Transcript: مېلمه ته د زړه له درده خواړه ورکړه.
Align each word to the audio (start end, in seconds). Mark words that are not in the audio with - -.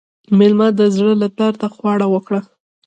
مېلمه 0.37 0.67
ته 0.69 0.75
د 0.79 0.81
زړه 0.95 1.13
له 1.21 1.27
درده 1.37 1.67
خواړه 1.75 2.05
ورکړه. 2.13 2.41